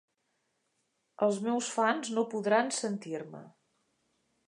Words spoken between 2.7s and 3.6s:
sentir-me.